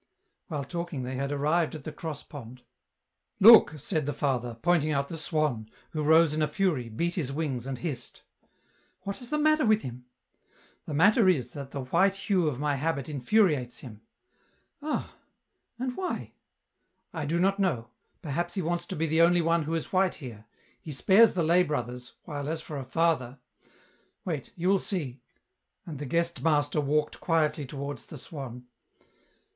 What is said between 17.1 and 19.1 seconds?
I do not know; perhaps he wants to be